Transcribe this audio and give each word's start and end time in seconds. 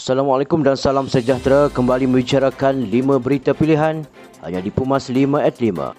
Assalamualaikum 0.00 0.64
dan 0.64 0.80
salam 0.80 1.12
sejahtera 1.12 1.68
kembali 1.68 2.08
membicarakan 2.08 2.88
5 2.88 3.20
berita 3.20 3.52
pilihan 3.52 4.00
hanya 4.40 4.64
di 4.64 4.72
Pumas 4.72 5.12
5 5.12 5.36
at 5.36 5.60
5. 5.60 5.92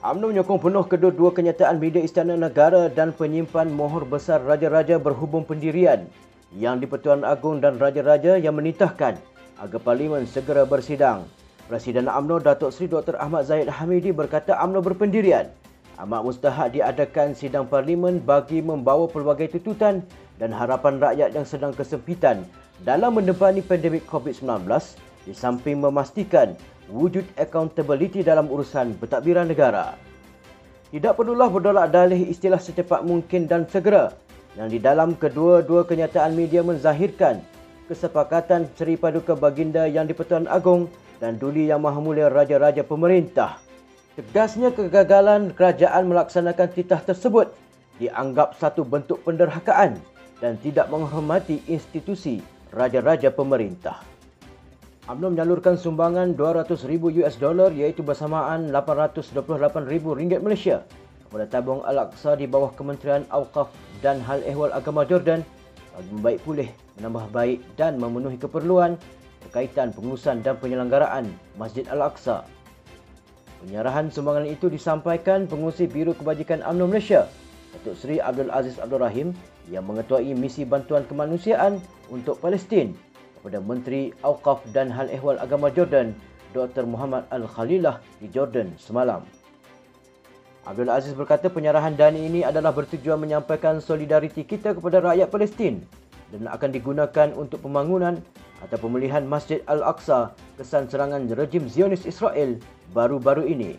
UMNO 0.00 0.26
menyokong 0.32 0.64
penuh 0.64 0.84
kedua-dua 0.88 1.36
kenyataan 1.36 1.76
media 1.76 2.00
istana 2.00 2.32
negara 2.32 2.88
dan 2.88 3.12
penyimpan 3.12 3.68
mohor 3.68 4.08
besar 4.08 4.40
raja-raja 4.40 4.96
berhubung 4.96 5.44
pendirian 5.44 6.08
yang 6.56 6.80
di-Pertuan 6.80 7.28
Agong 7.28 7.60
dan 7.60 7.76
raja-raja 7.76 8.40
yang 8.40 8.56
menitahkan 8.56 9.20
agar 9.60 9.80
parlimen 9.84 10.24
segera 10.24 10.64
bersidang. 10.64 11.28
Presiden 11.68 12.08
UMNO 12.08 12.40
Datuk 12.40 12.72
Seri 12.72 12.88
Dr. 12.88 13.20
Ahmad 13.20 13.44
Zahid 13.44 13.68
Hamidi 13.68 14.08
berkata 14.08 14.56
UMNO 14.56 14.80
berpendirian. 14.80 15.52
Amat 16.00 16.24
mustahak 16.24 16.72
diadakan 16.72 17.36
sidang 17.36 17.68
parlimen 17.68 18.24
bagi 18.24 18.64
membawa 18.64 19.04
pelbagai 19.04 19.52
tuntutan 19.52 20.00
dan 20.40 20.48
harapan 20.48 20.96
rakyat 20.96 21.36
yang 21.36 21.44
sedang 21.44 21.76
kesempitan 21.76 22.48
dalam 22.88 23.20
mendepani 23.20 23.60
pandemik 23.60 24.08
COVID-19 24.08 24.64
di 25.28 25.36
samping 25.36 25.84
memastikan 25.84 26.56
wujud 26.88 27.28
accountability 27.36 28.24
dalam 28.24 28.48
urusan 28.48 28.96
pentadbiran 28.96 29.44
negara. 29.44 29.92
Tidak 30.88 31.12
perlulah 31.20 31.52
berdolak 31.52 31.92
dalih 31.92 32.32
istilah 32.32 32.64
secepat 32.64 33.04
mungkin 33.04 33.44
dan 33.44 33.68
segera 33.68 34.16
yang 34.56 34.72
di 34.72 34.80
dalam 34.80 35.12
kedua-dua 35.20 35.84
kenyataan 35.84 36.32
media 36.32 36.64
menzahirkan 36.64 37.44
kesepakatan 37.92 38.64
Seri 38.72 38.96
Paduka 38.96 39.36
Baginda 39.36 39.84
yang 39.84 40.08
di-Pertuan 40.08 40.48
Agong 40.48 40.88
dan 41.18 41.38
Duli 41.38 41.66
Yang 41.66 41.80
Maha 41.82 42.00
Mulia 42.02 42.26
Raja-Raja 42.30 42.82
Pemerintah. 42.86 43.58
Tegasnya 44.18 44.74
kegagalan 44.74 45.54
kerajaan 45.54 46.10
melaksanakan 46.10 46.68
titah 46.74 46.98
tersebut 47.02 47.54
dianggap 48.02 48.58
satu 48.58 48.82
bentuk 48.82 49.22
penderhakaan 49.22 49.98
dan 50.42 50.58
tidak 50.58 50.90
menghormati 50.90 51.62
institusi 51.70 52.42
Raja-Raja 52.74 53.30
Pemerintah. 53.30 54.02
UMNO 55.08 55.32
menyalurkan 55.32 55.80
sumbangan 55.80 56.36
200,000 56.36 56.84
US 57.24 57.36
dollar 57.40 57.72
iaitu 57.72 58.04
bersamaan 58.04 58.68
828,000 58.68 60.18
ringgit 60.18 60.44
Malaysia 60.44 60.84
kepada 61.24 61.48
tabung 61.48 61.80
Al-Aqsa 61.80 62.36
di 62.36 62.44
bawah 62.44 62.72
Kementerian 62.76 63.24
Awqaf 63.32 63.72
dan 64.04 64.20
Hal 64.20 64.44
Ehwal 64.44 64.68
Agama 64.76 65.08
Jordan 65.08 65.40
bagi 65.96 66.10
membaik 66.12 66.40
pulih, 66.44 66.68
menambah 67.00 67.24
baik 67.34 67.58
dan 67.74 67.96
memenuhi 67.96 68.36
keperluan 68.36 69.00
berkaitan 69.48 69.96
pengurusan 69.96 70.44
dan 70.44 70.60
penyelenggaraan 70.60 71.24
Masjid 71.56 71.88
Al-Aqsa. 71.88 72.44
Penyerahan 73.64 74.12
sumbangan 74.12 74.44
itu 74.44 74.68
disampaikan 74.68 75.48
pengurusi 75.48 75.88
Biro 75.88 76.12
Kebajikan 76.12 76.60
UMNO 76.60 76.92
Malaysia, 76.92 77.24
Datuk 77.72 77.96
Seri 77.96 78.20
Abdul 78.20 78.52
Aziz 78.52 78.76
Abdul 78.76 79.00
Rahim 79.00 79.28
yang 79.72 79.88
mengetuai 79.88 80.36
misi 80.36 80.68
bantuan 80.68 81.08
kemanusiaan 81.08 81.80
untuk 82.12 82.38
Palestin 82.44 82.92
kepada 83.40 83.58
Menteri 83.64 84.12
Awqaf 84.20 84.62
dan 84.76 84.92
Hal 84.92 85.08
Ehwal 85.08 85.40
Agama 85.40 85.72
Jordan, 85.72 86.12
Dr. 86.52 86.84
Muhammad 86.84 87.24
Al-Khalilah 87.32 88.04
di 88.20 88.28
Jordan 88.28 88.76
semalam. 88.76 89.24
Abdul 90.68 90.92
Aziz 90.92 91.16
berkata 91.16 91.48
penyerahan 91.48 91.96
dana 91.96 92.20
ini 92.20 92.44
adalah 92.44 92.76
bertujuan 92.76 93.16
menyampaikan 93.16 93.80
solidariti 93.80 94.44
kita 94.44 94.76
kepada 94.76 95.00
rakyat 95.00 95.32
Palestin 95.32 95.80
dan 96.28 96.44
akan 96.44 96.70
digunakan 96.70 97.28
untuk 97.32 97.64
pembangunan 97.64 98.20
atau 98.64 98.76
pemulihan 98.78 99.22
Masjid 99.22 99.62
Al-Aqsa 99.70 100.34
kesan 100.58 100.90
serangan 100.90 101.30
rejim 101.34 101.70
Zionis 101.70 102.04
Israel 102.04 102.58
baru-baru 102.90 103.46
ini. 103.46 103.78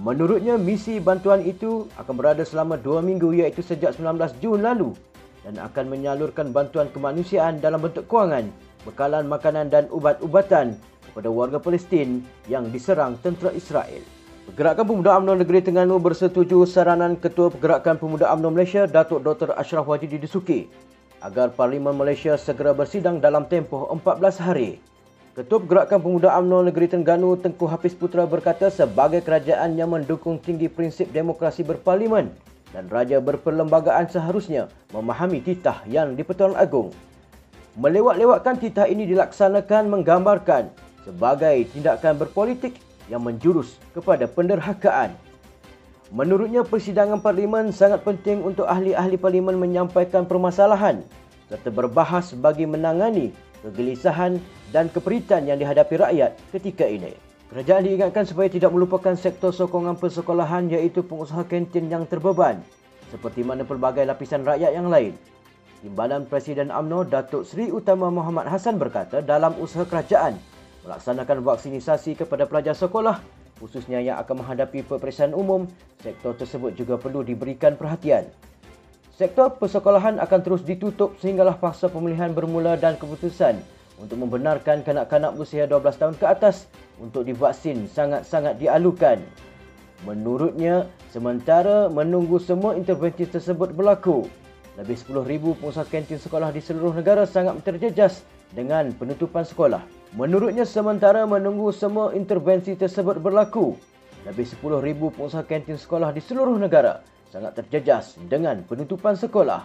Menurutnya, 0.00 0.56
misi 0.56 0.96
bantuan 0.96 1.44
itu 1.44 1.84
akan 2.00 2.14
berada 2.16 2.42
selama 2.48 2.80
dua 2.80 3.04
minggu 3.04 3.28
iaitu 3.36 3.60
sejak 3.60 3.92
19 3.92 4.40
Jun 4.40 4.64
lalu 4.64 4.96
dan 5.44 5.60
akan 5.60 5.84
menyalurkan 5.92 6.48
bantuan 6.48 6.88
kemanusiaan 6.96 7.60
dalam 7.60 7.84
bentuk 7.84 8.08
kewangan, 8.08 8.48
bekalan 8.88 9.28
makanan 9.28 9.68
dan 9.68 9.84
ubat-ubatan 9.92 10.80
kepada 11.12 11.28
warga 11.28 11.60
Palestin 11.60 12.24
yang 12.48 12.72
diserang 12.72 13.20
tentera 13.20 13.52
Israel. 13.52 14.00
Pergerakan 14.42 14.84
Pemuda 14.88 15.20
UMNO 15.22 15.44
Negeri 15.44 15.60
Terengganu 15.62 16.02
bersetuju 16.02 16.66
saranan 16.66 17.14
Ketua 17.14 17.52
Pergerakan 17.52 17.94
Pemuda 18.00 18.32
UMNO 18.32 18.48
Malaysia, 18.50 18.88
Datuk 18.88 19.22
Dr. 19.22 19.54
Ashraf 19.54 19.86
Wajidi 19.86 20.18
Disuki 20.18 20.66
agar 21.22 21.54
Parlimen 21.54 21.94
Malaysia 21.94 22.34
segera 22.34 22.74
bersidang 22.74 23.22
dalam 23.22 23.46
tempoh 23.46 23.86
14 23.94 24.42
hari. 24.42 24.82
Ketua 25.32 25.64
Pergerakan 25.64 26.02
Pemuda 26.02 26.36
UMNO 26.36 26.68
Negeri 26.68 26.92
Terengganu 26.92 27.40
Tengku 27.40 27.64
Hafiz 27.64 27.96
Putra 27.96 28.28
berkata 28.28 28.68
sebagai 28.68 29.24
kerajaan 29.24 29.78
yang 29.78 29.88
mendukung 29.94 30.36
tinggi 30.36 30.68
prinsip 30.68 31.08
demokrasi 31.08 31.64
berparlimen 31.64 32.28
dan 32.74 32.84
raja 32.92 33.16
berperlembagaan 33.16 34.12
seharusnya 34.12 34.68
memahami 34.92 35.40
titah 35.40 35.80
yang 35.88 36.12
di-Pertuan 36.12 36.52
Agong. 36.52 36.92
Melewat-lewatkan 37.80 38.60
titah 38.60 38.84
ini 38.84 39.08
dilaksanakan 39.08 39.88
menggambarkan 39.88 40.68
sebagai 41.08 41.64
tindakan 41.72 42.20
berpolitik 42.20 42.76
yang 43.08 43.24
menjurus 43.24 43.80
kepada 43.96 44.28
penderhakaan 44.28 45.16
Menurutnya 46.12 46.60
persidangan 46.60 47.24
parlimen 47.24 47.72
sangat 47.72 48.04
penting 48.04 48.44
untuk 48.44 48.68
ahli-ahli 48.68 49.16
parlimen 49.16 49.56
menyampaikan 49.56 50.28
permasalahan 50.28 51.00
serta 51.48 51.72
berbahas 51.72 52.36
bagi 52.36 52.68
menangani 52.68 53.32
kegelisahan 53.64 54.36
dan 54.76 54.92
keperitan 54.92 55.48
yang 55.48 55.56
dihadapi 55.56 55.96
rakyat 55.96 56.36
ketika 56.52 56.84
ini. 56.84 57.16
Kerajaan 57.48 57.88
diingatkan 57.88 58.28
supaya 58.28 58.52
tidak 58.52 58.76
melupakan 58.76 59.16
sektor 59.16 59.56
sokongan 59.56 59.96
persekolahan 59.96 60.68
iaitu 60.68 61.00
pengusaha 61.00 61.48
kantin 61.48 61.88
yang 61.88 62.04
terbeban 62.04 62.60
seperti 63.08 63.40
mana 63.40 63.64
pelbagai 63.64 64.04
lapisan 64.04 64.44
rakyat 64.44 64.76
yang 64.76 64.92
lain. 64.92 65.16
Timbalan 65.80 66.28
Presiden 66.28 66.68
AMNO 66.68 67.08
Datuk 67.08 67.48
Seri 67.48 67.72
Utama 67.72 68.12
Muhammad 68.12 68.52
Hassan 68.52 68.76
berkata 68.76 69.24
dalam 69.24 69.56
usaha 69.56 69.88
kerajaan 69.88 70.36
melaksanakan 70.84 71.40
vaksinisasi 71.40 72.20
kepada 72.20 72.44
pelajar 72.44 72.76
sekolah 72.76 73.41
khususnya 73.62 74.02
yang 74.02 74.18
akan 74.18 74.42
menghadapi 74.42 74.82
peperiksaan 74.82 75.38
umum, 75.38 75.70
sektor 76.02 76.34
tersebut 76.34 76.74
juga 76.74 76.98
perlu 76.98 77.22
diberikan 77.22 77.78
perhatian. 77.78 78.26
Sektor 79.14 79.54
persekolahan 79.54 80.18
akan 80.18 80.40
terus 80.42 80.66
ditutup 80.66 81.14
sehinggalah 81.22 81.54
fasa 81.54 81.86
pemulihan 81.86 82.34
bermula 82.34 82.74
dan 82.74 82.98
keputusan 82.98 83.62
untuk 84.02 84.18
membenarkan 84.18 84.82
kanak-kanak 84.82 85.38
berusia 85.38 85.70
12 85.70 85.94
tahun 85.94 86.14
ke 86.18 86.26
atas 86.26 86.66
untuk 86.98 87.22
divaksin 87.22 87.86
sangat-sangat 87.86 88.58
dialukan. 88.58 89.22
Menurutnya, 90.02 90.90
sementara 91.14 91.86
menunggu 91.86 92.42
semua 92.42 92.74
intervensi 92.74 93.30
tersebut 93.30 93.70
berlaku, 93.70 94.26
lebih 94.74 94.98
10,000 94.98 95.54
pengusaha 95.62 95.86
kantin 95.86 96.18
sekolah 96.18 96.50
di 96.50 96.58
seluruh 96.58 96.90
negara 96.98 97.22
sangat 97.22 97.62
terjejas 97.62 98.26
dengan 98.50 98.90
penutupan 98.98 99.46
sekolah. 99.46 100.01
Menurutnya 100.12 100.68
sementara 100.68 101.24
menunggu 101.24 101.72
semua 101.72 102.12
intervensi 102.12 102.76
tersebut 102.76 103.16
berlaku, 103.16 103.80
lebih 104.28 104.44
10,000 104.44 105.08
pengusaha 105.08 105.40
kantin 105.48 105.80
sekolah 105.80 106.12
di 106.12 106.20
seluruh 106.20 106.60
negara 106.60 107.00
sangat 107.32 107.56
terjejas 107.56 108.20
dengan 108.28 108.60
penutupan 108.68 109.16
sekolah. 109.16 109.64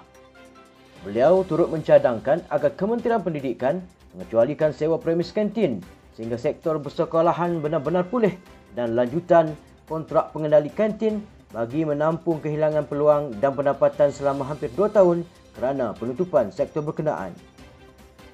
Beliau 1.03 1.43
turut 1.43 1.67
mencadangkan 1.67 2.47
agar 2.47 2.71
Kementerian 2.79 3.19
Pendidikan 3.19 3.83
mengecualikan 4.15 4.71
sewa 4.71 4.95
premis 4.95 5.35
kantin 5.35 5.83
sehingga 6.15 6.39
sektor 6.39 6.79
persekolahan 6.79 7.59
benar-benar 7.59 8.07
pulih 8.07 8.31
dan 8.71 8.95
lanjutan 8.95 9.51
kontrak 9.83 10.31
pengendali 10.31 10.71
kantin 10.71 11.27
bagi 11.51 11.83
menampung 11.83 12.39
kehilangan 12.39 12.87
peluang 12.87 13.35
dan 13.43 13.51
pendapatan 13.51 14.15
selama 14.15 14.47
hampir 14.47 14.71
2 14.71 14.95
tahun 14.95 15.27
kerana 15.59 15.91
penutupan 15.91 16.55
sektor 16.55 16.79
berkenaan. 16.79 17.35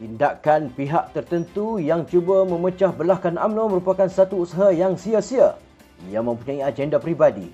Tindakan 0.01 0.73
pihak 0.73 1.13
tertentu 1.13 1.77
yang 1.77 2.01
cuba 2.09 2.41
memecah 2.49 2.89
belahkan 2.89 3.37
UMNO 3.37 3.77
merupakan 3.77 4.09
satu 4.09 4.41
usaha 4.41 4.73
yang 4.73 4.97
sia-sia 4.97 5.53
yang 6.09 6.25
mempunyai 6.25 6.65
agenda 6.65 6.97
pribadi. 6.97 7.53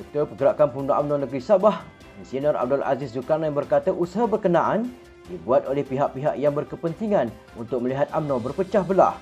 Ketua 0.00 0.24
Pergerakan 0.24 0.72
Pemuda 0.72 0.96
UMNO 1.04 1.28
Negeri 1.28 1.44
Sabah, 1.44 1.84
Insinyur 2.24 2.56
Abdul 2.56 2.80
Aziz 2.80 3.12
Zulkarnain 3.12 3.52
berkata 3.52 3.92
usaha 3.92 4.24
berkenaan 4.24 4.88
dibuat 5.28 5.68
oleh 5.68 5.84
pihak-pihak 5.84 6.40
yang 6.40 6.56
berkepentingan 6.56 7.28
untuk 7.60 7.84
melihat 7.84 8.08
UMNO 8.16 8.40
berpecah 8.40 8.80
belah. 8.80 9.20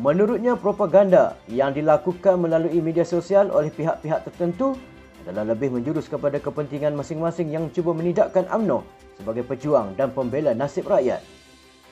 Menurutnya, 0.00 0.58
propaganda 0.58 1.38
yang 1.46 1.70
dilakukan 1.70 2.40
melalui 2.40 2.82
media 2.82 3.06
sosial 3.06 3.52
oleh 3.52 3.70
pihak-pihak 3.70 4.26
tertentu 4.26 4.74
adalah 5.22 5.54
lebih 5.54 5.70
menjurus 5.70 6.10
kepada 6.10 6.42
kepentingan 6.42 6.98
masing-masing 6.98 7.52
yang 7.52 7.70
cuba 7.70 7.94
menidakkan 7.94 8.48
UMNO 8.50 8.82
sebagai 9.20 9.46
pejuang 9.46 9.94
dan 9.94 10.10
pembela 10.10 10.50
nasib 10.50 10.90
rakyat. 10.90 11.22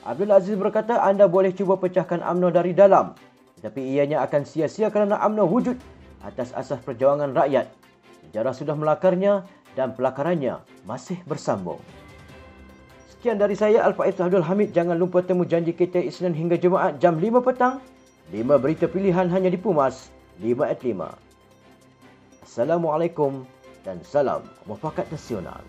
Abdul 0.03 0.35
Aziz 0.35 0.55
berkata 0.59 0.99
anda 0.99 1.31
boleh 1.31 1.55
cuba 1.55 1.79
pecahkan 1.79 2.19
UMNO 2.19 2.51
dari 2.51 2.75
dalam 2.75 3.15
tetapi 3.63 3.79
ianya 3.95 4.19
akan 4.27 4.43
sia-sia 4.43 4.91
kerana 4.91 5.15
UMNO 5.23 5.47
wujud 5.47 5.79
atas 6.19 6.51
asas 6.51 6.83
perjuangan 6.83 7.31
rakyat. 7.31 7.71
Sejarah 8.27 8.51
sudah 8.51 8.75
melakarnya 8.75 9.47
dan 9.79 9.95
pelakarannya 9.95 10.59
masih 10.83 11.15
bersambung. 11.23 11.79
Sekian 13.07 13.39
dari 13.39 13.55
saya 13.55 13.87
Al-Faiz 13.87 14.19
Abdul 14.19 14.43
Hamid. 14.43 14.75
Jangan 14.75 14.99
lupa 14.99 15.23
temu 15.23 15.47
janji 15.47 15.71
kita 15.71 16.03
Isnin 16.03 16.35
hingga 16.35 16.59
Jumaat 16.59 16.99
jam 16.99 17.15
5 17.15 17.39
petang 17.39 17.79
5 18.35 18.43
berita 18.59 18.91
pilihan 18.91 19.31
hanya 19.31 19.47
di 19.47 19.55
Pumas 19.55 20.11
5 20.43 20.67
at 20.67 20.83
5. 20.83 22.43
Assalamualaikum 22.43 23.47
dan 23.87 24.03
salam 24.03 24.43
mufakat 24.67 25.07
nasional. 25.07 25.63